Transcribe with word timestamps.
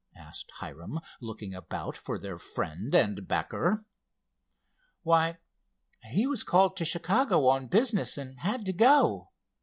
asked 0.15 0.49
Hiram, 0.55 0.99
looking 1.19 1.53
about 1.53 1.95
for 1.95 2.17
their 2.17 2.39
friend 2.39 2.95
and 2.95 3.27
backer. 3.27 3.85
"Why, 5.03 5.37
he 6.05 6.25
was 6.25 6.41
called 6.41 6.75
to 6.77 6.85
Chicago 6.85 7.45
on 7.45 7.67
business, 7.67 8.17
and 8.17 8.39
had 8.39 8.65
to 8.65 8.73
go. 8.73 9.29